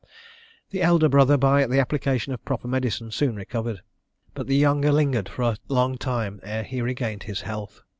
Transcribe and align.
The 0.71 0.81
elder 0.81 1.07
brother, 1.07 1.37
by 1.37 1.67
the 1.67 1.77
application 1.79 2.33
of 2.33 2.43
proper 2.43 2.67
medicine, 2.67 3.11
soon 3.11 3.35
recovered; 3.35 3.83
but 4.33 4.47
the 4.47 4.55
younger 4.55 4.91
lingered 4.91 5.29
for 5.29 5.43
a 5.43 5.57
long 5.67 5.99
time 5.99 6.39
ere 6.41 6.63
he 6.63 6.81
regained 6.81 7.21
his 7.29 7.41
health. 7.41 7.81